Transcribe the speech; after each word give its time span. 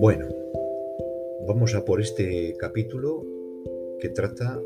Bueno, 0.00 0.28
vamos 1.46 1.74
a 1.74 1.84
por 1.84 2.00
este 2.00 2.54
capítulo 2.58 3.24
que 4.00 4.08
trata 4.08 4.60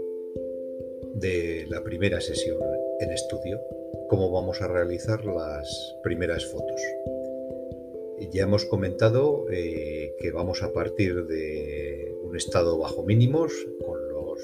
de 1.14 1.66
la 1.68 1.82
primera 1.82 2.20
sesión 2.20 2.58
en 3.00 3.10
estudio, 3.10 3.60
cómo 4.08 4.30
vamos 4.30 4.60
a 4.60 4.68
realizar 4.68 5.24
las 5.24 5.96
primeras 6.02 6.44
fotos. 6.46 6.80
Ya 8.32 8.42
hemos 8.44 8.64
comentado 8.64 9.46
eh, 9.50 10.14
que 10.18 10.32
vamos 10.32 10.62
a 10.62 10.72
partir 10.72 11.26
de 11.26 12.16
un 12.22 12.36
estado 12.36 12.78
bajo 12.78 13.02
mínimos 13.02 13.52
con 13.84 14.08
los 14.08 14.40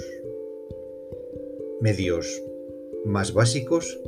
medios 1.80 2.42
más 3.04 3.34
básicos 3.34 3.98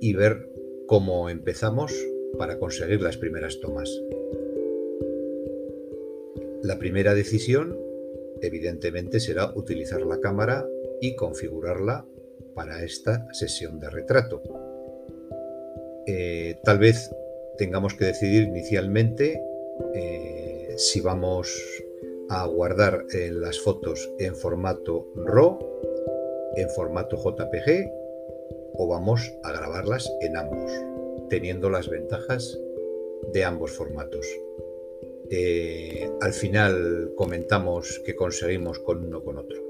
y 0.00 0.14
ver 0.14 0.53
cómo 0.86 1.30
empezamos 1.30 1.92
para 2.38 2.58
conseguir 2.58 3.00
las 3.00 3.16
primeras 3.16 3.60
tomas. 3.60 3.90
La 6.62 6.78
primera 6.78 7.14
decisión, 7.14 7.78
evidentemente, 8.40 9.20
será 9.20 9.52
utilizar 9.54 10.02
la 10.02 10.20
cámara 10.20 10.66
y 11.00 11.14
configurarla 11.14 12.06
para 12.54 12.82
esta 12.84 13.26
sesión 13.32 13.80
de 13.80 13.90
retrato. 13.90 14.42
Eh, 16.06 16.56
tal 16.64 16.78
vez 16.78 17.10
tengamos 17.58 17.94
que 17.94 18.06
decidir 18.06 18.44
inicialmente 18.44 19.42
eh, 19.94 20.74
si 20.76 21.00
vamos 21.00 21.62
a 22.28 22.46
guardar 22.46 23.04
las 23.12 23.60
fotos 23.60 24.10
en 24.18 24.34
formato 24.34 25.06
RAW, 25.14 25.58
en 26.56 26.68
formato 26.70 27.16
JPG 27.16 28.03
o 28.76 28.86
vamos 28.88 29.32
a 29.42 29.52
grabarlas 29.52 30.10
en 30.20 30.36
ambos, 30.36 30.70
teniendo 31.30 31.70
las 31.70 31.88
ventajas 31.88 32.58
de 33.32 33.44
ambos 33.44 33.72
formatos. 33.72 34.26
Eh, 35.30 36.10
al 36.20 36.32
final 36.32 37.12
comentamos 37.16 38.00
que 38.04 38.14
conseguimos 38.14 38.78
con 38.78 39.04
uno 39.04 39.22
con 39.22 39.38
otro. 39.38 39.62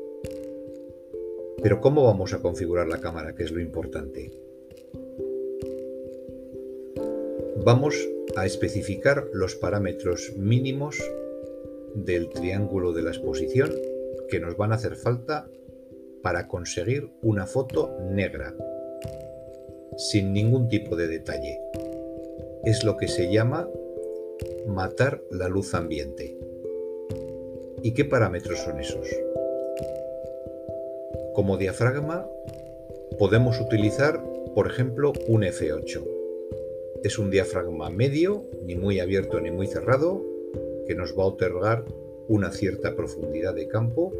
Pero 1.62 1.80
¿cómo 1.80 2.04
vamos 2.04 2.34
a 2.34 2.40
configurar 2.40 2.88
la 2.88 3.00
cámara, 3.00 3.34
que 3.34 3.44
es 3.44 3.52
lo 3.52 3.60
importante? 3.60 4.30
Vamos 7.64 7.96
a 8.36 8.44
especificar 8.44 9.28
los 9.32 9.54
parámetros 9.54 10.32
mínimos 10.36 10.98
del 11.94 12.28
triángulo 12.28 12.92
de 12.92 13.02
la 13.02 13.10
exposición 13.10 13.70
que 14.28 14.40
nos 14.40 14.56
van 14.56 14.72
a 14.72 14.74
hacer 14.74 14.96
falta 14.96 15.48
para 16.22 16.48
conseguir 16.48 17.10
una 17.22 17.46
foto 17.46 17.96
negra, 18.10 18.54
sin 19.96 20.32
ningún 20.32 20.68
tipo 20.68 20.96
de 20.96 21.08
detalle. 21.08 21.60
Es 22.64 22.84
lo 22.84 22.96
que 22.96 23.08
se 23.08 23.30
llama 23.30 23.68
matar 24.66 25.22
la 25.30 25.48
luz 25.48 25.74
ambiente. 25.74 26.36
¿Y 27.82 27.92
qué 27.92 28.04
parámetros 28.04 28.58
son 28.60 28.80
esos? 28.80 29.06
Como 31.34 31.56
diafragma 31.56 32.28
podemos 33.18 33.60
utilizar, 33.60 34.22
por 34.54 34.66
ejemplo, 34.66 35.12
un 35.28 35.42
F8. 35.42 36.02
Es 37.02 37.18
un 37.18 37.30
diafragma 37.30 37.90
medio, 37.90 38.44
ni 38.64 38.74
muy 38.74 39.00
abierto 39.00 39.40
ni 39.40 39.50
muy 39.50 39.66
cerrado, 39.66 40.24
que 40.86 40.94
nos 40.94 41.16
va 41.18 41.24
a 41.24 41.26
otorgar 41.26 41.84
una 42.28 42.50
cierta 42.50 42.96
profundidad 42.96 43.54
de 43.54 43.68
campo 43.68 44.12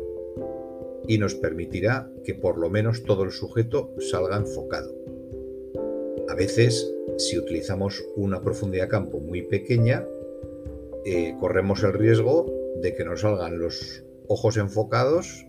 y 1.07 1.19
nos 1.19 1.35
permitirá 1.35 2.11
que 2.25 2.35
por 2.35 2.59
lo 2.59 2.71
menos 2.71 3.05
todo 3.05 3.25
el 3.25 3.31
sujeto 3.31 3.95
salga 3.99 4.37
enfocado. 4.37 5.04
A 6.29 6.35
veces, 6.35 6.93
si 7.19 7.39
utilizamos 7.39 8.03
una 8.17 8.43
profundidad 8.43 8.85
de 8.85 8.89
campo 8.89 9.21
muy 9.21 9.43
pequeña, 9.43 10.07
eh, 11.05 11.35
corremos 11.39 11.83
el 11.83 11.93
riesgo 11.93 12.47
de 12.81 12.95
que 12.95 13.05
nos 13.05 13.21
salgan 13.21 13.59
los 13.59 14.03
ojos 14.27 14.57
enfocados 14.57 15.47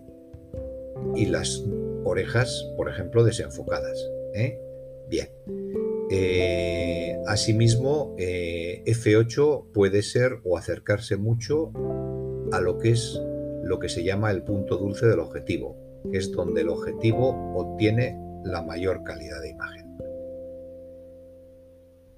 y 1.14 1.26
las 1.26 1.64
orejas, 2.04 2.70
por 2.76 2.90
ejemplo, 2.90 3.24
desenfocadas. 3.24 3.98
¿eh? 4.34 4.58
Bien. 5.08 5.28
Eh, 6.10 7.16
asimismo, 7.26 8.14
F8 8.16 9.72
puede 9.72 10.02
ser 10.02 10.40
o 10.44 10.58
acercarse 10.58 11.16
mucho 11.16 11.72
a 12.52 12.60
lo 12.60 12.78
que 12.78 12.90
es 12.90 13.20
lo 13.64 13.78
que 13.80 13.88
se 13.88 14.04
llama 14.04 14.30
el 14.30 14.42
punto 14.42 14.76
dulce 14.76 15.06
del 15.06 15.18
objetivo, 15.18 15.76
que 16.12 16.18
es 16.18 16.30
donde 16.30 16.60
el 16.60 16.68
objetivo 16.68 17.30
obtiene 17.56 18.16
la 18.44 18.62
mayor 18.62 19.02
calidad 19.02 19.40
de 19.40 19.50
imagen. 19.50 19.85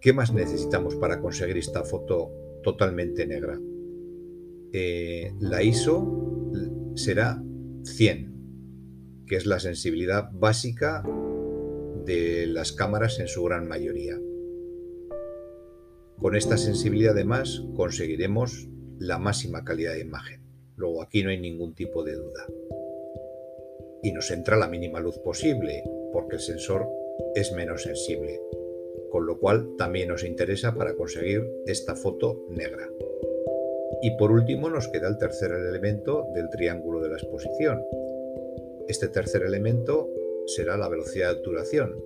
¿Qué 0.01 0.13
más 0.13 0.33
necesitamos 0.33 0.95
para 0.95 1.21
conseguir 1.21 1.57
esta 1.57 1.83
foto 1.83 2.31
totalmente 2.63 3.27
negra? 3.27 3.59
Eh, 4.73 5.33
la 5.41 5.63
ISO 5.63 6.53
será 6.95 7.43
100, 7.85 9.25
que 9.27 9.37
es 9.37 9.47
la 9.47 9.59
sensibilidad 9.59 10.31
básica 10.33 11.03
de 12.05 12.47
las 12.47 12.73
cámaras 12.73 13.19
en 13.19 13.27
su 13.27 13.43
gran 13.43 13.67
mayoría. 13.67 14.21
Con 16.21 16.37
esta 16.37 16.57
sensibilidad 16.57 17.15
además 17.15 17.65
conseguiremos 17.75 18.69
la 18.99 19.19
máxima 19.19 19.65
calidad 19.65 19.95
de 19.95 20.01
imagen. 20.01 20.43
Luego 20.77 21.03
aquí 21.03 21.25
no 21.25 21.31
hay 21.31 21.41
ningún 21.41 21.75
tipo 21.75 22.05
de 22.05 22.15
duda. 22.15 22.47
Y 24.03 24.13
nos 24.13 24.31
entra 24.31 24.57
la 24.57 24.69
mínima 24.69 25.01
luz 25.01 25.19
posible, 25.19 25.83
porque 26.13 26.37
el 26.37 26.41
sensor 26.41 26.89
es 27.35 27.53
menos 27.53 27.83
sensible, 27.83 28.41
con 29.11 29.27
lo 29.27 29.39
cual 29.39 29.77
también 29.77 30.09
nos 30.09 30.25
interesa 30.25 30.75
para 30.75 30.95
conseguir 30.95 31.47
esta 31.67 31.95
foto 31.95 32.45
negra. 32.51 32.89
Y 34.03 34.17
por 34.17 34.31
último 34.31 34.71
nos 34.71 34.89
queda 34.89 35.09
el 35.09 35.19
tercer 35.19 35.51
elemento 35.53 36.27
del 36.35 36.49
triángulo 36.51 37.01
de 37.01 37.09
la 37.09 37.17
exposición. 37.17 37.83
Este 38.87 39.09
tercer 39.09 39.43
elemento 39.43 40.09
será 40.47 40.77
la 40.77 40.89
velocidad 40.89 41.33
de 41.33 41.39
obturación. 41.39 41.97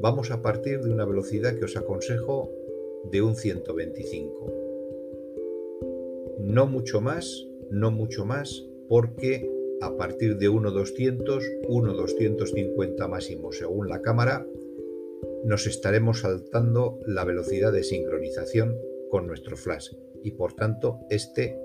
Vamos 0.00 0.30
a 0.30 0.42
partir 0.42 0.80
de 0.80 0.90
una 0.90 1.04
velocidad 1.04 1.54
que 1.56 1.66
os 1.66 1.76
aconsejo 1.76 2.50
de 3.10 3.22
un 3.22 3.36
125. 3.36 4.52
No 6.40 6.66
mucho 6.66 7.00
más 7.00 7.46
no 7.72 7.90
mucho 7.90 8.26
más, 8.26 8.66
porque 8.86 9.50
a 9.80 9.96
partir 9.96 10.36
de 10.36 10.50
1.200, 10.50 11.64
1.250 11.68 13.08
máximo 13.08 13.50
según 13.50 13.88
la 13.88 14.02
cámara, 14.02 14.46
nos 15.44 15.66
estaremos 15.66 16.20
saltando 16.20 17.00
la 17.06 17.24
velocidad 17.24 17.72
de 17.72 17.82
sincronización 17.84 18.78
con 19.10 19.26
nuestro 19.26 19.56
flash 19.56 19.92
y 20.22 20.32
por 20.32 20.54
tanto 20.54 21.00
este 21.10 21.58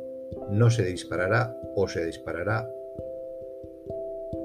no 0.49 0.69
se 0.69 0.83
disparará 0.83 1.55
o 1.75 1.87
se 1.87 2.05
disparará 2.05 2.69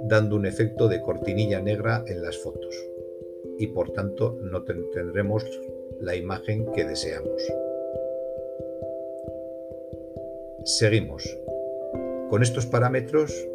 dando 0.05 0.37
un 0.37 0.47
efecto 0.47 0.89
de 0.89 1.01
cortinilla 1.01 1.61
negra 1.61 2.05
en 2.07 2.23
las 2.23 2.39
fotos 2.39 2.75
y 3.59 3.69
por 3.69 3.93
tanto 3.93 4.39
no 4.43 4.65
tendremos 4.65 5.45
la 6.01 6.17
imagen 6.17 6.67
que 6.73 6.85
deseamos. 6.85 7.43
Seguimos. 10.65 11.39
Con 12.29 12.43
estos 12.43 12.67
parámetros, 12.67 13.49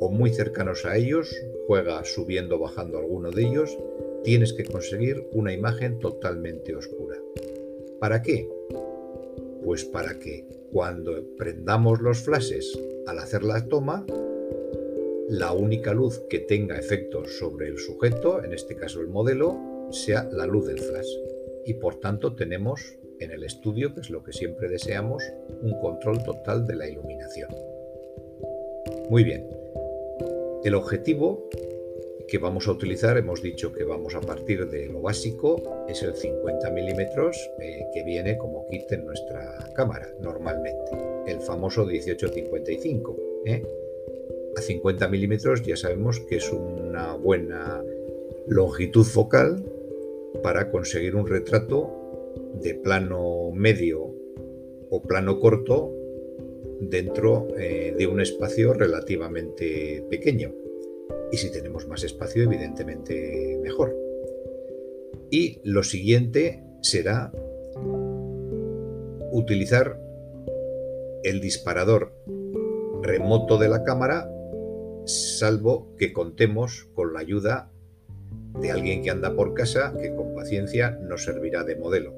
o 0.00 0.10
muy 0.10 0.30
cercanos 0.30 0.84
a 0.84 0.96
ellos, 0.96 1.34
juega 1.66 2.04
subiendo 2.04 2.56
o 2.56 2.58
bajando 2.58 2.98
alguno 2.98 3.30
de 3.30 3.42
ellos, 3.42 3.78
tienes 4.24 4.52
que 4.52 4.64
conseguir 4.64 5.26
una 5.32 5.52
imagen 5.52 5.98
totalmente 5.98 6.74
oscura. 6.74 7.16
¿Para 8.00 8.22
qué? 8.22 8.48
Pues 9.64 9.84
para 9.84 10.18
que 10.18 10.46
cuando 10.72 11.24
prendamos 11.36 12.00
los 12.00 12.18
flashes 12.18 12.78
al 13.06 13.18
hacer 13.18 13.42
la 13.42 13.66
toma, 13.66 14.04
la 15.28 15.52
única 15.52 15.94
luz 15.94 16.22
que 16.28 16.40
tenga 16.40 16.78
efectos 16.78 17.38
sobre 17.38 17.68
el 17.68 17.78
sujeto, 17.78 18.44
en 18.44 18.52
este 18.52 18.76
caso 18.76 19.00
el 19.00 19.08
modelo, 19.08 19.88
sea 19.90 20.28
la 20.32 20.46
luz 20.46 20.66
del 20.66 20.78
flash. 20.78 21.08
Y 21.64 21.74
por 21.74 22.00
tanto 22.00 22.34
tenemos 22.34 22.98
en 23.20 23.30
el 23.30 23.44
estudio, 23.44 23.94
que 23.94 24.00
es 24.00 24.10
lo 24.10 24.22
que 24.22 24.32
siempre 24.32 24.68
deseamos, 24.68 25.22
un 25.62 25.78
control 25.80 26.22
total 26.24 26.66
de 26.66 26.74
la 26.74 26.88
iluminación. 26.88 27.50
Muy 29.08 29.24
bien. 29.24 29.48
El 30.64 30.74
objetivo 30.74 31.48
que 32.28 32.38
vamos 32.38 32.68
a 32.68 32.72
utilizar, 32.72 33.16
hemos 33.16 33.42
dicho 33.42 33.72
que 33.72 33.84
vamos 33.84 34.14
a 34.14 34.20
partir 34.20 34.68
de 34.68 34.86
lo 34.86 35.02
básico, 35.02 35.84
es 35.88 36.02
el 36.02 36.14
50 36.14 36.70
milímetros 36.70 37.36
eh, 37.60 37.86
que 37.92 38.02
viene 38.04 38.38
como 38.38 38.66
kit 38.68 38.90
en 38.92 39.06
nuestra 39.06 39.58
cámara 39.74 40.08
normalmente, 40.20 40.90
el 41.26 41.40
famoso 41.40 41.84
1855. 41.84 43.16
¿eh? 43.46 43.62
A 44.56 44.60
50 44.60 45.08
milímetros 45.08 45.62
ya 45.62 45.76
sabemos 45.76 46.20
que 46.20 46.36
es 46.36 46.50
una 46.52 47.14
buena 47.14 47.82
longitud 48.46 49.04
focal 49.04 49.64
para 50.42 50.70
conseguir 50.70 51.14
un 51.14 51.26
retrato 51.26 51.90
de 52.60 52.74
plano 52.74 53.50
medio 53.52 54.14
o 54.90 55.02
plano 55.02 55.40
corto 55.40 55.92
dentro 56.80 57.48
eh, 57.58 57.94
de 57.96 58.06
un 58.06 58.20
espacio 58.20 58.74
relativamente 58.74 60.04
pequeño. 60.10 60.52
Y 61.32 61.38
si 61.38 61.50
tenemos 61.50 61.88
más 61.88 62.04
espacio, 62.04 62.42
evidentemente 62.42 63.58
mejor. 63.62 63.96
Y 65.30 65.60
lo 65.64 65.82
siguiente 65.82 66.62
será 66.82 67.32
utilizar 69.32 69.98
el 71.24 71.40
disparador 71.40 72.12
remoto 73.00 73.56
de 73.56 73.68
la 73.68 73.82
cámara, 73.82 74.30
salvo 75.06 75.96
que 75.96 76.12
contemos 76.12 76.90
con 76.94 77.14
la 77.14 77.20
ayuda 77.20 77.72
de 78.60 78.70
alguien 78.70 79.02
que 79.02 79.10
anda 79.10 79.34
por 79.34 79.54
casa 79.54 79.94
que 80.00 80.14
con 80.14 80.34
paciencia 80.34 80.90
nos 80.90 81.24
servirá 81.24 81.64
de 81.64 81.76
modelo 81.76 82.14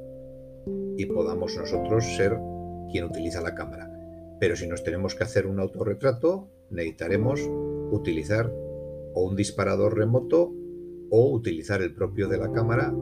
y 0.97 1.07
podamos 1.07 1.57
nosotros 1.57 2.05
ser 2.17 2.37
quien 2.91 3.05
utiliza 3.05 3.41
la 3.41 3.55
cámara. 3.55 3.91
Pero 4.41 4.57
si 4.57 4.67
nos 4.67 4.83
tenemos 4.83 5.15
que 5.15 5.25
hacer 5.25 5.47
un 5.47 5.61
autorretrato, 5.61 6.49
necesitaremos 6.71 7.41
utilizar 7.93 8.53
o 9.15 9.25
un 9.25 9.37
disparador 9.37 9.97
remoto 9.97 10.53
o 11.11 11.31
utilizar 11.31 11.83
el 11.83 11.95
propio 11.95 12.29
de 12.29 12.39
la 12.39 12.53
cámara 12.53 12.95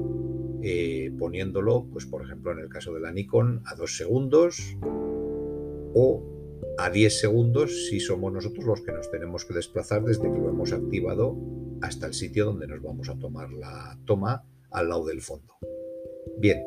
eh, 0.62 1.10
poniéndolo, 1.18 1.88
pues 1.90 2.06
por 2.06 2.22
ejemplo 2.22 2.52
en 2.52 2.60
el 2.60 2.68
caso 2.68 2.92
de 2.94 3.00
la 3.00 3.12
Nikon, 3.12 3.62
a 3.66 3.74
2 3.74 3.96
segundos 3.96 4.76
o 5.94 6.22
a 6.78 6.90
10 6.90 7.18
segundos 7.18 7.88
si 7.88 8.00
somos 8.00 8.32
nosotros 8.32 8.64
los 8.64 8.82
que 8.82 8.92
nos 8.92 9.10
tenemos 9.10 9.44
que 9.44 9.54
desplazar 9.54 10.04
desde 10.04 10.30
que 10.30 10.38
lo 10.38 10.50
hemos 10.50 10.72
activado 10.72 11.36
hasta 11.80 12.06
el 12.06 12.14
sitio 12.14 12.44
donde 12.44 12.68
nos 12.68 12.80
vamos 12.80 13.08
a 13.08 13.18
tomar 13.18 13.50
la 13.50 13.98
toma 14.04 14.44
al 14.70 14.88
lado 14.88 15.06
del 15.06 15.20
fondo. 15.20 15.54
Bien, 16.38 16.64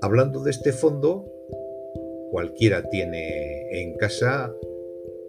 hablando 0.00 0.42
de 0.42 0.52
este 0.52 0.72
fondo, 0.72 1.26
cualquiera 2.30 2.88
tiene 2.88 3.82
en 3.82 3.96
casa 3.96 4.54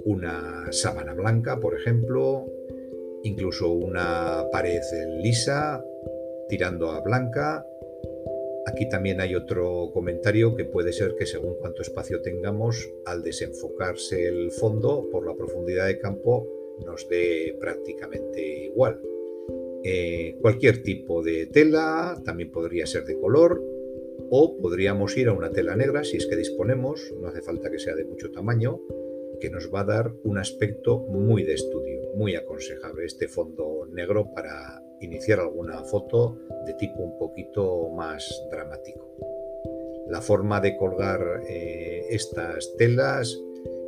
una 0.06 0.72
sábana 0.72 1.14
blanca, 1.14 1.60
por 1.60 1.76
ejemplo, 1.76 2.46
incluso 3.26 3.72
una 3.72 4.46
pared 4.52 4.82
lisa 5.22 5.84
tirando 6.48 6.92
a 6.92 7.02
blanca. 7.02 7.66
Aquí 8.68 8.88
también 8.88 9.20
hay 9.20 9.36
otro 9.36 9.92
comentario 9.94 10.56
que 10.56 10.66
puede 10.66 10.94
ser 10.94 11.16
que 11.16 11.26
según 11.26 11.56
cuánto 11.60 11.82
espacio 11.82 12.22
tengamos, 12.22 12.90
al 13.06 13.24
desenfocarse 13.24 14.28
el 14.28 14.52
fondo 14.52 15.08
por 15.12 15.26
la 15.26 15.36
profundidad 15.36 15.88
de 15.88 16.00
campo, 16.00 16.48
nos 16.86 17.08
dé 17.10 17.56
prácticamente 17.60 18.66
igual. 18.66 19.02
Eh, 19.84 20.38
cualquier 20.42 20.82
tipo 20.82 21.24
de 21.24 21.48
tela, 21.48 22.20
también 22.26 22.52
podría 22.52 22.86
ser 22.88 23.06
de 23.06 23.20
color, 23.20 23.62
o 24.30 24.58
podríamos 24.58 25.16
ir 25.18 25.28
a 25.28 25.34
una 25.34 25.52
tela 25.52 25.76
negra 25.76 26.04
si 26.04 26.18
es 26.18 26.26
que 26.26 26.36
disponemos, 26.36 27.14
no 27.20 27.28
hace 27.28 27.42
falta 27.42 27.70
que 27.70 27.80
sea 27.80 27.96
de 27.96 28.06
mucho 28.06 28.32
tamaño, 28.32 28.82
que 29.40 29.50
nos 29.50 29.74
va 29.74 29.82
a 29.82 29.86
dar 29.86 30.12
un 30.24 30.38
aspecto 30.38 31.00
muy 31.00 31.44
de 31.44 31.54
estudio, 31.54 32.14
muy 32.16 32.36
aconsejable 32.36 33.06
este 33.06 33.28
fondo 33.28 33.88
negro 33.92 34.34
para 34.34 34.82
iniciar 35.02 35.40
alguna 35.40 35.84
foto 35.84 36.38
de 36.66 36.74
tipo 36.74 37.02
un 37.02 37.18
poquito 37.18 37.90
más 37.90 38.46
dramático. 38.52 39.06
La 40.08 40.22
forma 40.22 40.62
de 40.62 40.78
colgar 40.78 41.42
eh, 41.48 42.06
estas 42.10 42.76
telas, 42.78 43.38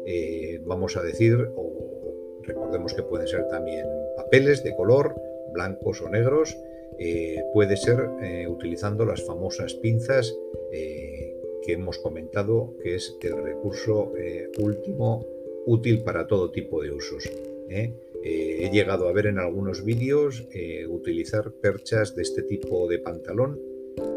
eh, 0.05 0.59
vamos 0.65 0.97
a 0.97 1.03
decir, 1.03 1.35
o 1.55 2.41
recordemos 2.43 2.93
que 2.93 3.03
pueden 3.03 3.27
ser 3.27 3.47
también 3.49 3.85
papeles 4.15 4.63
de 4.63 4.75
color, 4.75 5.15
blancos 5.53 6.01
o 6.01 6.09
negros, 6.09 6.57
eh, 6.99 7.43
puede 7.53 7.77
ser 7.77 8.09
utilizando 8.49 9.05
las 9.05 9.23
famosas 9.23 9.75
pinzas 9.75 10.35
que 10.71 11.73
hemos 11.73 11.99
comentado, 11.99 12.73
que 12.81 12.95
es 12.95 13.15
el 13.21 13.43
recurso 13.43 14.13
último 14.57 15.25
útil 15.67 16.01
para 16.03 16.25
todo 16.25 16.49
tipo 16.49 16.81
de 16.81 16.91
usos. 16.91 17.29
Eh, 17.69 17.93
he 18.23 18.69
llegado 18.71 19.07
a 19.07 19.13
ver 19.13 19.27
en 19.27 19.37
algunos 19.37 19.83
vídeos 19.83 20.47
eh, 20.51 20.87
utilizar 20.87 21.51
perchas 21.51 22.15
de 22.15 22.23
este 22.23 22.41
tipo 22.41 22.87
de 22.87 22.99
pantalón 22.99 23.59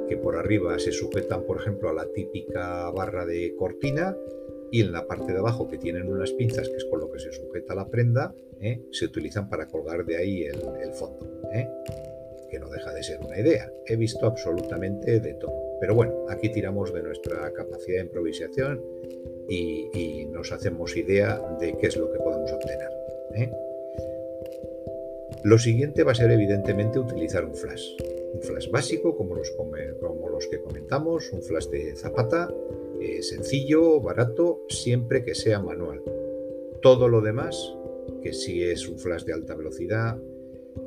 que 0.09 0.17
por 0.17 0.37
arriba 0.37 0.79
se 0.79 0.93
sujetan, 0.93 1.45
por 1.45 1.61
ejemplo, 1.61 1.89
a 1.89 1.93
la 1.93 2.07
típica 2.13 2.91
barra 2.91 3.27
de 3.27 3.55
cortina 3.57 4.17
y 4.73 4.81
en 4.81 4.93
la 4.93 5.07
parte 5.07 5.33
de 5.33 5.39
abajo 5.39 5.69
que 5.69 5.79
tienen 5.79 6.11
unas 6.11 6.33
pinzas, 6.33 6.69
que 6.69 6.77
es 6.77 6.85
con 6.85 7.01
lo 7.01 7.11
que 7.11 7.19
se 7.19 7.33
sujeta 7.33 7.75
la 7.75 7.89
prenda, 7.89 8.35
eh, 8.61 8.81
se 8.93 9.07
utilizan 9.07 9.49
para 9.49 9.67
colgar 9.67 10.05
de 10.05 10.17
ahí 10.17 10.45
el, 10.45 10.93
fondo. 10.93 11.27
Que 12.51 12.59
no 12.59 12.69
deja 12.69 12.93
de 12.93 13.03
ser 13.03 13.21
una 13.21 13.39
idea. 13.39 13.71
He 13.87 13.97
visto 13.97 14.27
absolutamente 14.27 15.21
de 15.21 15.35
todo. 15.35 15.79
Pero 15.81 15.95
bueno, 15.95 16.27
aquí 16.29 16.51
tiramos 16.51 16.93
de 16.93 17.03
nuestra 17.03 17.53
capacidad 17.53 17.99
de 17.99 18.07
improvisación 18.07 18.83
y, 19.51 20.27
nos 20.31 20.53
hacemos 20.53 20.97
idea 20.97 21.39
de 21.61 21.77
qué 21.77 21.89
es 21.89 21.97
lo 21.97 22.11
que 22.11 22.19
podemos 22.19 22.51
obtener. 22.53 22.89
Lo 25.43 25.59
siguiente 25.59 26.05
va 26.05 26.13
a 26.13 26.15
ser 26.15 26.31
evidentemente 26.31 26.99
utilizar 26.99 27.45
un 27.45 27.55
flash. 27.55 27.97
Un 28.33 28.43
flash 28.43 28.71
básico 28.71 29.17
como 29.17 29.35
los, 29.35 29.51
como 29.51 30.29
los 30.29 30.47
que 30.47 30.61
comentamos, 30.61 31.33
un 31.33 31.43
flash 31.43 31.67
de 31.69 31.97
zapata, 31.97 32.49
eh, 33.01 33.23
sencillo, 33.23 34.01
barato, 34.01 34.63
siempre 34.69 35.25
que 35.25 35.35
sea 35.35 35.61
manual. 35.61 36.01
Todo 36.81 37.09
lo 37.09 37.21
demás, 37.21 37.75
que 38.23 38.33
si 38.33 38.63
es 38.63 38.89
un 38.89 38.99
flash 38.99 39.25
de 39.25 39.33
alta 39.33 39.55
velocidad, 39.55 40.17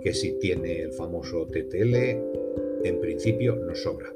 que 0.01 0.13
si 0.13 0.33
tiene 0.39 0.81
el 0.81 0.93
famoso 0.93 1.47
TTL, 1.47 1.95
en 2.83 2.99
principio 3.01 3.55
nos 3.55 3.83
sobra. 3.83 4.13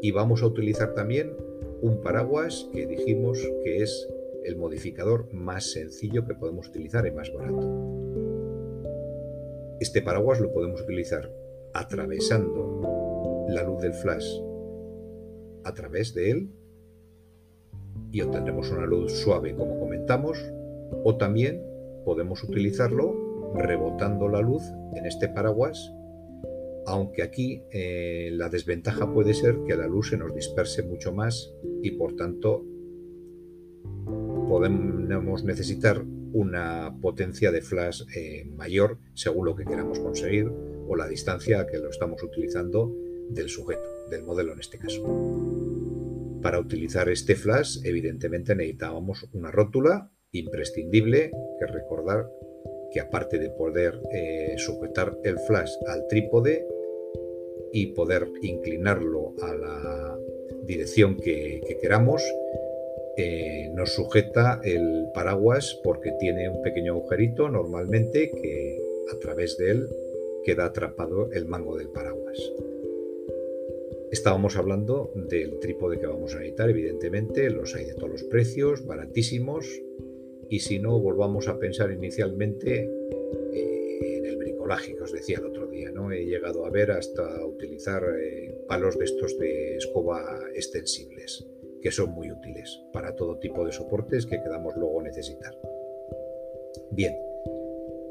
Y 0.00 0.10
vamos 0.12 0.42
a 0.42 0.46
utilizar 0.46 0.94
también 0.94 1.34
un 1.82 2.00
paraguas 2.00 2.68
que 2.72 2.86
dijimos 2.86 3.38
que 3.64 3.82
es 3.82 4.08
el 4.44 4.56
modificador 4.56 5.32
más 5.32 5.72
sencillo 5.72 6.24
que 6.24 6.34
podemos 6.34 6.68
utilizar 6.68 7.04
y 7.06 7.10
más 7.10 7.32
barato. 7.32 7.60
Este 9.80 10.00
paraguas 10.00 10.40
lo 10.40 10.52
podemos 10.52 10.80
utilizar 10.80 11.28
atravesando 11.74 13.46
la 13.48 13.64
luz 13.64 13.82
del 13.82 13.94
flash 13.94 14.26
a 15.64 15.74
través 15.74 16.14
de 16.14 16.30
él 16.30 16.50
y 18.12 18.20
obtendremos 18.20 18.70
una 18.70 18.86
luz 18.86 19.12
suave 19.12 19.56
como 19.56 19.80
comentamos 19.80 20.38
o 21.02 21.16
también 21.16 21.64
podemos 22.04 22.44
utilizarlo 22.44 23.52
rebotando 23.56 24.28
la 24.28 24.40
luz 24.40 24.62
en 24.94 25.04
este 25.04 25.28
paraguas 25.28 25.92
aunque 26.86 27.22
aquí 27.22 27.62
eh, 27.70 28.30
la 28.32 28.48
desventaja 28.48 29.12
puede 29.12 29.34
ser 29.34 29.58
que 29.66 29.76
la 29.76 29.86
luz 29.86 30.10
se 30.10 30.16
nos 30.16 30.34
disperse 30.34 30.82
mucho 30.82 31.12
más 31.12 31.52
y 31.82 31.92
por 31.92 32.16
tanto 32.16 32.64
podemos 34.48 35.44
necesitar 35.44 36.04
una 36.32 36.96
potencia 37.00 37.52
de 37.52 37.62
flash 37.62 38.02
eh, 38.16 38.44
mayor 38.56 38.98
según 39.14 39.46
lo 39.46 39.54
que 39.54 39.64
queramos 39.64 39.98
conseguir 39.98 40.50
o 40.86 40.96
la 40.96 41.06
distancia 41.06 41.60
a 41.60 41.66
que 41.66 41.78
lo 41.78 41.90
estamos 41.90 42.22
utilizando 42.22 42.94
del 43.30 43.48
sujeto, 43.48 43.82
del 44.10 44.24
modelo 44.24 44.52
en 44.52 44.60
este 44.60 44.78
caso. 44.78 45.02
Para 46.42 46.58
utilizar 46.58 47.08
este 47.08 47.36
flash, 47.36 47.78
evidentemente 47.84 48.54
necesitábamos 48.54 49.28
una 49.32 49.50
rótula 49.50 50.10
imprescindible, 50.32 51.30
que 51.58 51.66
recordar 51.66 52.28
que 52.92 53.00
aparte 53.00 53.38
de 53.38 53.50
poder 53.50 54.00
eh, 54.12 54.54
sujetar 54.58 55.16
el 55.24 55.38
flash 55.38 55.70
al 55.86 56.06
trípode 56.08 56.66
y 57.72 57.86
poder 57.86 58.28
inclinarlo 58.42 59.34
a 59.42 59.54
la 59.54 60.18
dirección 60.64 61.16
que 61.16 61.78
queramos, 61.80 62.22
eh, 63.16 63.70
nos 63.74 63.92
sujeta 63.92 64.60
el 64.64 65.08
paraguas 65.12 65.78
porque 65.84 66.12
tiene 66.12 66.48
un 66.48 66.62
pequeño 66.62 66.94
agujerito 66.94 67.50
normalmente 67.50 68.30
que 68.30 68.78
a 69.12 69.18
través 69.18 69.58
de 69.58 69.70
él 69.70 69.88
queda 70.44 70.64
atrapado 70.64 71.30
el 71.32 71.44
mango 71.44 71.76
del 71.76 71.88
paraguas. 71.88 72.38
Estábamos 74.10 74.56
hablando 74.56 75.12
del 75.14 75.58
trípode 75.58 75.98
que 75.98 76.06
vamos 76.06 76.34
a 76.34 76.38
necesitar, 76.38 76.70
evidentemente, 76.70 77.50
los 77.50 77.74
hay 77.74 77.84
de 77.84 77.94
todos 77.94 78.10
los 78.10 78.22
precios, 78.24 78.86
baratísimos, 78.86 79.66
y 80.48 80.60
si 80.60 80.78
no, 80.78 80.98
volvamos 80.98 81.48
a 81.48 81.58
pensar 81.58 81.92
inicialmente 81.92 82.90
eh, 84.62 84.74
en 84.74 84.78
el 84.78 84.82
bricolaje 84.82 84.94
que 84.94 85.02
os 85.02 85.12
decía 85.12 85.38
el 85.38 85.46
otro 85.46 85.66
día, 85.66 85.90
¿no? 85.90 86.12
He 86.12 86.24
llegado 86.24 86.64
a 86.64 86.70
ver 86.70 86.90
hasta 86.92 87.44
utilizar 87.46 88.02
eh, 88.20 88.54
palos 88.68 88.98
de 88.98 89.04
estos 89.04 89.38
de 89.38 89.76
escoba 89.76 90.38
extensibles 90.54 91.46
que 91.80 91.90
son 91.90 92.10
muy 92.10 92.30
útiles 92.30 92.80
para 92.92 93.16
todo 93.16 93.38
tipo 93.38 93.64
de 93.66 93.72
soportes 93.72 94.26
que 94.26 94.40
quedamos 94.40 94.74
luego 94.76 95.02
necesitar. 95.02 95.52
Bien, 96.92 97.16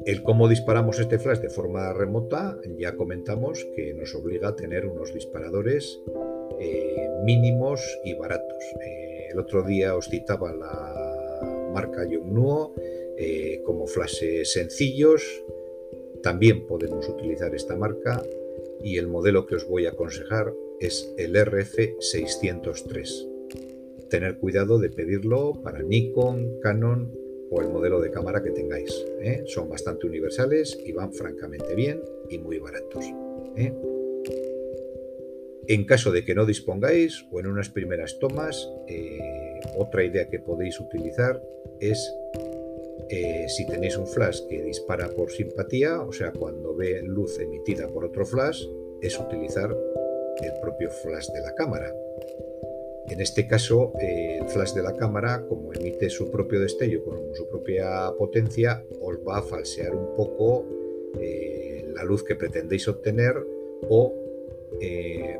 el 0.04 0.22
cómo 0.22 0.46
disparamos 0.46 0.98
este 0.98 1.18
flash 1.18 1.38
de 1.38 1.48
forma 1.48 1.92
remota 1.94 2.58
ya 2.78 2.94
comentamos 2.96 3.66
que 3.74 3.94
nos 3.94 4.14
obliga 4.14 4.48
a 4.48 4.56
tener 4.56 4.84
unos 4.84 5.14
disparadores 5.14 5.98
eh, 6.60 7.08
mínimos 7.24 7.80
y 8.04 8.14
baratos. 8.14 8.62
Eh, 8.84 9.28
el 9.32 9.38
otro 9.38 9.62
día 9.62 9.96
os 9.96 10.08
citaba 10.08 10.52
la 10.52 11.70
marca 11.72 12.06
Yongnuo 12.06 12.74
como 13.64 13.86
flashes 13.86 14.52
sencillos. 14.52 15.22
También 16.22 16.66
podemos 16.66 17.08
utilizar 17.08 17.54
esta 17.54 17.76
marca 17.76 18.22
y 18.82 18.98
el 18.98 19.08
modelo 19.08 19.46
que 19.46 19.56
os 19.56 19.66
voy 19.66 19.86
a 19.86 19.90
aconsejar 19.90 20.52
es 20.80 21.12
el 21.18 21.34
RF603 21.34 23.32
tener 24.12 24.36
cuidado 24.36 24.78
de 24.78 24.90
pedirlo 24.90 25.54
para 25.62 25.82
Nikon, 25.82 26.60
Canon 26.60 27.10
o 27.50 27.62
el 27.62 27.70
modelo 27.70 27.98
de 27.98 28.10
cámara 28.10 28.42
que 28.42 28.50
tengáis. 28.50 28.92
¿eh? 29.22 29.42
Son 29.46 29.70
bastante 29.70 30.06
universales 30.06 30.78
y 30.84 30.92
van 30.92 31.14
francamente 31.14 31.74
bien 31.74 32.02
y 32.28 32.36
muy 32.38 32.58
baratos. 32.58 33.06
¿eh? 33.56 33.72
En 35.66 35.86
caso 35.86 36.12
de 36.12 36.26
que 36.26 36.34
no 36.34 36.44
dispongáis 36.44 37.24
o 37.32 37.40
en 37.40 37.46
unas 37.46 37.70
primeras 37.70 38.18
tomas, 38.18 38.68
eh, 38.86 39.60
otra 39.78 40.04
idea 40.04 40.28
que 40.28 40.40
podéis 40.40 40.78
utilizar 40.78 41.42
es 41.80 42.14
eh, 43.08 43.46
si 43.48 43.66
tenéis 43.66 43.96
un 43.96 44.06
flash 44.06 44.40
que 44.48 44.62
dispara 44.62 45.08
por 45.10 45.30
simpatía, 45.30 46.00
o 46.00 46.12
sea, 46.12 46.32
cuando 46.32 46.74
ve 46.74 47.02
luz 47.02 47.38
emitida 47.38 47.88
por 47.88 48.04
otro 48.04 48.24
flash, 48.24 48.66
es 49.00 49.18
utilizar 49.18 49.70
el 49.70 50.52
propio 50.60 50.90
flash 50.90 51.28
de 51.28 51.40
la 51.42 51.54
cámara. 51.54 51.94
En 53.08 53.20
este 53.20 53.46
caso, 53.46 53.92
eh, 54.00 54.38
el 54.40 54.48
flash 54.48 54.72
de 54.72 54.82
la 54.82 54.96
cámara, 54.96 55.44
como 55.46 55.74
emite 55.74 56.08
su 56.08 56.30
propio 56.30 56.60
destello 56.60 57.04
con 57.04 57.34
su 57.34 57.48
propia 57.48 58.12
potencia, 58.16 58.82
os 59.00 59.16
va 59.16 59.38
a 59.38 59.42
falsear 59.42 59.94
un 59.94 60.14
poco 60.16 60.64
eh, 61.20 61.84
la 61.94 62.04
luz 62.04 62.24
que 62.24 62.36
pretendéis 62.36 62.88
obtener 62.88 63.34
o 63.88 64.18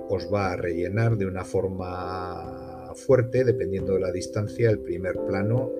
os 0.08 0.32
va 0.32 0.52
a 0.52 0.56
rellenar 0.56 1.16
de 1.16 1.26
una 1.26 1.44
forma 1.44 2.92
fuerte, 2.94 3.44
dependiendo 3.44 3.94
de 3.94 4.00
la 4.00 4.12
distancia, 4.12 4.70
el 4.70 4.78
primer 4.78 5.16
plano 5.26 5.72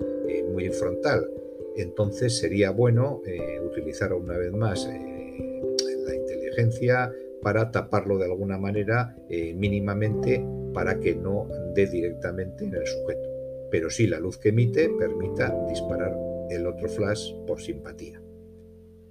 muy 0.51 0.69
frontal 0.69 1.29
entonces 1.75 2.37
sería 2.37 2.71
bueno 2.71 3.21
eh, 3.25 3.59
utilizar 3.59 4.13
una 4.13 4.37
vez 4.37 4.51
más 4.51 4.85
eh, 4.85 5.75
la 6.05 6.15
inteligencia 6.15 7.11
para 7.41 7.71
taparlo 7.71 8.17
de 8.17 8.25
alguna 8.25 8.57
manera 8.57 9.15
eh, 9.29 9.53
mínimamente 9.53 10.45
para 10.73 10.99
que 10.99 11.15
no 11.15 11.47
dé 11.73 11.87
directamente 11.87 12.65
en 12.65 12.75
el 12.75 12.85
sujeto. 12.85 13.29
Pero 13.71 13.89
sí 13.89 14.07
la 14.07 14.19
luz 14.19 14.37
que 14.37 14.49
emite 14.49 14.89
permita 14.89 15.53
disparar 15.67 16.15
el 16.49 16.67
otro 16.67 16.87
flash 16.87 17.33
por 17.47 17.59
simpatía. 17.59 18.21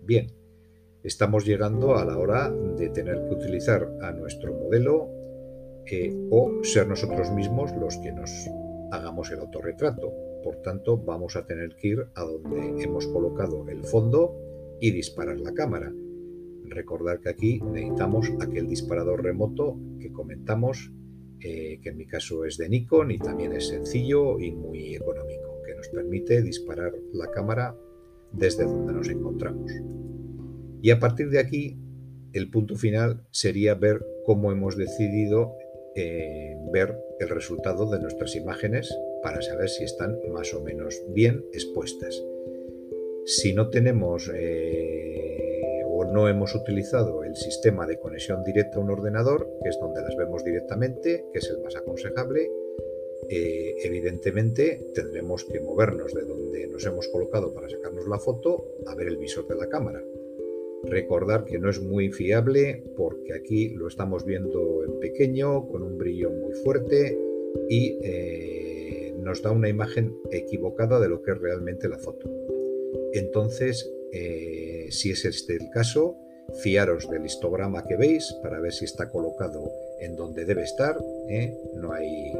Bien, 0.02 0.33
estamos 1.02 1.45
llegando 1.45 1.97
a 1.97 2.04
la 2.04 2.19
hora 2.19 2.50
de 2.50 2.88
tener 2.90 3.23
que 3.25 3.35
utilizar 3.35 3.88
a 4.00 4.12
nuestro 4.12 4.54
modelo 4.54 5.09
o 6.31 6.61
ser 6.62 6.87
nosotros 6.87 7.33
mismos 7.33 7.73
los 7.76 7.99
que 7.99 8.12
nos 8.12 8.31
hagamos 8.92 9.31
el 9.33 9.40
autorretrato. 9.40 10.32
Por 10.43 10.57
tanto, 10.63 10.99
vamos 10.99 11.37
a 11.37 11.47
tener 11.47 11.77
que 11.77 11.89
ir 11.89 12.07
a 12.15 12.23
donde 12.23 12.83
hemos 12.83 13.07
colocado 13.07 13.69
el 13.69 13.85
fondo 13.85 14.37
y 14.81 14.91
disparar 14.91 15.39
la 15.39 15.55
cámara. 15.55 15.93
Recordar 16.65 17.21
que 17.21 17.29
aquí 17.29 17.61
necesitamos 17.61 18.31
aquel 18.41 18.67
disparador 18.67 19.23
remoto 19.23 19.79
que 20.01 20.13
comentamos, 20.13 20.93
eh, 21.41 21.79
que 21.83 21.91
en 21.91 21.97
mi 21.97 22.07
caso 22.07 22.45
es 22.45 22.57
de 22.57 22.69
Nikon 22.69 23.11
y 23.11 23.19
también 23.19 23.53
es 23.53 23.69
sencillo 23.69 24.39
y 24.41 24.53
muy 24.53 24.95
económico, 24.95 25.63
que 25.67 25.75
nos 25.75 25.89
permite 25.89 26.43
disparar 26.43 26.93
la 27.13 27.31
cámara 27.31 27.77
desde 28.33 28.65
donde 28.65 28.93
nos 28.93 29.09
encontramos. 29.09 29.71
Y 30.81 30.91
a 30.91 30.99
partir 30.99 31.31
de 31.31 31.39
aquí, 31.39 31.79
el 32.33 32.51
punto 32.51 32.75
final 32.77 33.27
sería 33.31 33.75
ver 33.75 34.05
cómo 34.25 34.51
hemos 34.51 34.77
decidido 34.77 35.53
eh, 35.95 36.57
ver 36.73 36.99
el 37.21 37.29
resultado 37.29 37.91
de 37.91 38.01
nuestras 38.01 38.35
imágenes 38.35 38.93
para 39.23 39.41
saber 39.43 39.69
si 39.69 39.85
están 39.85 40.19
más 40.33 40.52
o 40.55 40.61
menos 40.61 41.02
bien 41.09 41.45
expuestas. 41.52 42.23
Si 43.25 43.52
no 43.52 43.71
tenemos 43.71 44.31
eh, 44.35 45.83
o 45.87 46.05
no 46.05 46.29
hemos 46.29 46.55
utilizado 46.55 47.23
el 47.23 47.37
sistema 47.37 47.87
de 47.87 47.99
conexión 47.99 48.43
directa 48.45 48.79
a 48.79 48.81
un 48.81 48.91
ordenador, 48.91 49.49
que 49.62 49.69
es 49.69 49.79
donde 49.81 50.02
las 50.02 50.17
vemos 50.17 50.45
directamente, 50.45 51.25
que 51.33 51.38
es 51.38 51.49
el 51.50 51.62
más 51.62 51.76
aconsejable, 51.76 52.50
eh, 53.29 53.76
evidentemente 53.85 54.91
tendremos 54.95 55.45
que 55.45 55.61
movernos 55.61 56.12
de 56.12 56.23
donde 56.23 56.67
nos 56.67 56.85
hemos 56.85 57.07
colocado 57.09 57.55
para 57.55 57.69
sacarnos 57.69 58.09
la 58.09 58.19
foto 58.19 58.75
a 58.87 58.95
ver 58.97 59.07
el 59.07 59.17
visor 59.17 59.47
de 59.47 59.55
la 59.55 59.69
cámara. 59.69 60.02
Recordar 60.85 61.45
que 61.45 61.61
no 61.61 61.71
es 61.71 61.81
muy 61.81 62.11
fiable 62.11 62.83
porque 62.97 63.35
aquí 63.35 63.69
lo 63.69 63.87
estamos 63.87 64.25
viendo 64.25 64.83
en 64.85 64.99
pequeño, 64.99 65.69
con 65.69 65.85
un 65.85 65.97
brillo 65.97 66.31
muy 66.31 66.55
fuerte 66.55 67.17
y 67.69 67.99
eh, 68.02 68.82
nos 69.23 69.43
da 69.43 69.50
una 69.50 69.69
imagen 69.69 70.14
equivocada 70.31 71.00
de 71.00 71.09
lo 71.09 71.23
que 71.23 71.33
es 71.33 71.38
realmente 71.38 71.88
la 71.88 71.99
foto. 71.99 72.31
Entonces, 73.12 73.91
eh, 74.12 74.88
si 74.91 75.11
es 75.11 75.25
este 75.25 75.55
el 75.55 75.71
caso, 75.71 76.17
fiaros 76.62 77.09
del 77.09 77.25
histograma 77.25 77.85
que 77.85 77.97
veis 77.97 78.33
para 78.43 78.61
ver 78.61 78.73
si 78.73 78.85
está 78.85 79.09
colocado 79.11 79.71
en 80.00 80.17
donde 80.17 80.45
debe 80.45 80.62
estar. 80.62 80.97
¿eh? 81.29 81.57
No 81.75 81.93
hay 81.93 82.33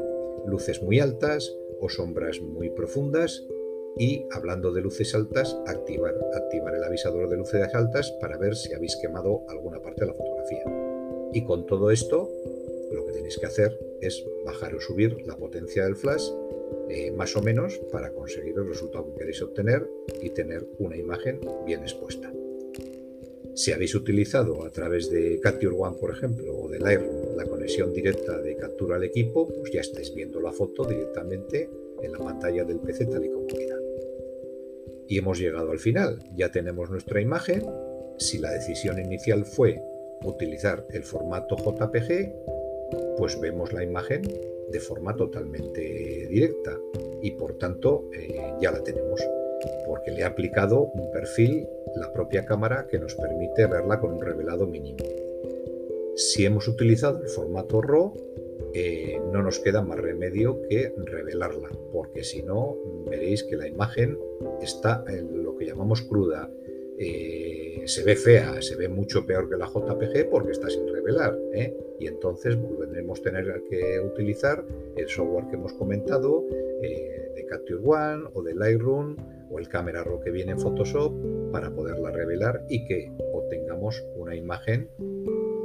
luces 0.47 0.83
muy 0.83 1.01
altas 1.01 1.55
o 1.81 1.89
sombras 1.89 2.41
muy 2.41 2.71
profundas. 2.71 3.43
Y 3.99 4.25
hablando 4.33 4.73
de 4.73 4.81
luces 4.81 5.15
altas, 5.15 5.55
activar, 5.67 6.15
activar 6.35 6.75
el 6.75 6.83
avisador 6.83 7.29
de 7.29 7.37
luces 7.37 7.75
altas 7.75 8.11
para 8.23 8.39
ver 8.39 8.57
si 8.57 8.73
habéis 8.73 8.97
quemado 8.97 9.43
alguna 9.49 9.81
parte 9.81 10.01
de 10.01 10.07
la 10.07 10.15
fotografía. 10.15 10.65
Y 11.35 11.45
con 11.45 11.67
todo 11.67 11.91
esto, 11.91 12.31
lo 12.91 13.05
que 13.07 13.13
tenéis 13.13 13.39
que 13.39 13.47
hacer 13.47 13.79
es 14.01 14.25
bajar 14.47 14.75
o 14.75 14.81
subir 14.81 15.27
la 15.27 15.37
potencia 15.37 15.85
del 15.85 15.97
flash 15.97 16.27
eh, 16.95 17.11
más 17.11 17.35
o 17.37 17.43
menos 17.43 17.79
para 17.91 18.13
conseguir 18.13 18.53
el 18.55 18.69
resultado 18.69 19.07
que 19.07 19.21
queréis 19.21 19.41
obtener 19.41 19.89
y 20.21 20.29
tener 20.29 20.67
una 20.79 20.95
imagen 20.95 21.41
bien 21.65 21.81
expuesta. 21.81 22.31
Si 23.55 23.73
habéis 23.73 23.95
utilizado 23.95 24.63
a 24.63 24.71
través 24.71 25.09
de 25.11 25.41
Capture 25.41 25.75
One, 25.75 25.97
por 25.99 26.11
ejemplo, 26.11 26.55
o 26.55 26.69
de 26.69 26.79
Lightroom, 26.79 27.35
la 27.35 27.47
conexión 27.47 27.95
directa 27.95 28.39
de 28.43 28.57
captura 28.57 28.97
al 28.97 29.05
equipo, 29.05 29.49
pues 29.49 29.73
ya 29.73 29.81
estáis 29.81 30.15
viendo 30.15 30.39
la 30.43 30.53
foto 30.53 30.85
directamente 30.85 31.71
en 32.03 32.13
la 32.13 32.19
pantalla 32.19 32.63
del 32.65 32.79
PC 32.81 33.07
tal 33.07 33.25
y 33.25 33.31
como 33.31 33.47
queda. 33.47 33.79
Y 35.09 35.17
hemos 35.17 35.39
llegado 35.39 35.71
al 35.71 35.79
final. 35.79 36.19
Ya 36.37 36.51
tenemos 36.51 36.91
nuestra 36.91 37.23
imagen. 37.23 37.63
Si 38.19 38.37
la 38.37 38.53
decisión 38.53 38.99
inicial 38.99 39.47
fue 39.47 39.83
utilizar 40.25 40.87
el 40.91 41.05
formato 41.05 41.57
JPG, 41.57 43.17
pues 43.17 43.41
vemos 43.41 43.73
la 43.73 43.83
imagen 43.83 44.23
de 44.73 44.81
forma 44.81 45.15
totalmente 45.15 46.27
directa 46.29 46.79
y 47.21 47.33
por 47.33 47.59
tanto 47.59 48.09
eh, 48.13 48.55
ya 48.61 48.73
la 48.73 48.83
tenemos 48.83 49.21
porque 49.87 50.11
le 50.11 50.25
ha 50.25 50.29
aplicado 50.29 50.91
un 50.95 51.11
perfil 51.13 51.69
la 51.95 52.13
propia 52.13 52.45
cámara 52.45 52.87
que 52.91 52.99
nos 52.99 53.15
permite 53.15 53.67
verla 53.67 54.01
con 54.01 54.13
un 54.13 54.23
revelado 54.23 54.67
mínimo. 54.67 54.99
Si 56.17 56.45
hemos 56.45 56.69
utilizado 56.69 57.23
el 57.23 57.29
formato 57.29 57.81
RAW, 57.81 58.15
eh, 58.75 59.21
no 59.33 59.43
nos 59.43 59.59
queda 59.59 59.83
más 59.83 59.99
remedio 59.99 60.63
que 60.69 60.95
revelarla, 60.97 61.69
porque 61.93 62.25
si 62.25 62.43
no, 62.43 62.77
veréis 63.09 63.45
que 63.45 63.57
la 63.57 63.69
imagen 63.69 64.19
está 64.63 65.05
en 65.09 65.43
lo 65.43 65.57
que 65.57 65.67
llamamos 65.67 66.03
cruda. 66.03 66.51
Eh, 67.05 67.83
se 67.87 68.05
ve 68.05 68.15
fea, 68.15 68.63
se 68.63 68.77
ve 68.77 68.89
mucho 68.89 69.27
peor 69.27 69.51
que 69.51 69.57
la 69.57 69.67
JPG 69.67 70.31
porque 70.31 70.53
está 70.53 70.71
sin 70.71 70.87
revelar. 70.87 71.37
¿eh? 71.53 71.77
Y 71.99 72.07
entonces 72.07 72.55
volveremos 72.57 73.19
a 73.19 73.23
tener 73.25 73.65
que 73.69 73.99
utilizar 73.99 74.65
el 74.97 75.09
software 75.09 75.49
que 75.49 75.57
hemos 75.57 75.73
comentado 75.73 76.45
eh, 76.81 77.33
de 77.35 77.47
Capture 77.47 77.81
One 77.83 78.31
o 78.35 78.43
de 78.45 78.55
Lightroom 78.55 79.17
o 79.51 79.59
el 79.59 79.69
Camera 79.69 80.05
Raw 80.05 80.21
que 80.21 80.31
viene 80.31 80.53
en 80.53 80.61
Photoshop 80.61 81.13
para 81.51 81.75
poderla 81.75 82.13
revelar 82.13 82.65
y 82.69 82.85
que 82.85 83.11
obtengamos 83.33 84.01
una 84.17 84.37
imagen 84.37 84.89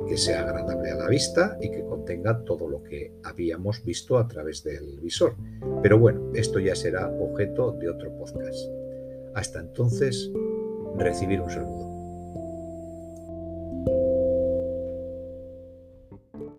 que 0.08 0.18
sea 0.18 0.42
agradable 0.42 0.90
a 0.90 0.96
la 0.96 1.08
vista 1.08 1.56
y 1.62 1.70
que 1.70 1.84
contenga 1.84 2.44
todo 2.46 2.68
lo 2.68 2.82
que 2.82 3.12
habíamos 3.24 3.84
visto 3.86 4.18
a 4.18 4.28
través 4.28 4.64
del 4.64 5.00
visor. 5.02 5.36
Pero 5.84 6.00
bueno, 6.00 6.32
esto 6.34 6.58
ya 6.60 6.76
será 6.76 7.08
objeto 7.10 7.74
de 7.74 7.90
otro 7.90 8.12
podcast. 8.18 8.58
Hasta 9.36 9.60
entonces, 9.60 10.32
recibir 10.98 11.42
un 11.42 11.50
saludo. 11.50 11.87